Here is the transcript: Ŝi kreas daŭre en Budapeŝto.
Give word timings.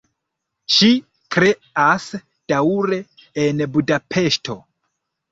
Ŝi 0.75 0.87
kreas 1.35 2.07
daŭre 2.53 2.99
en 3.43 3.61
Budapeŝto. 3.75 4.57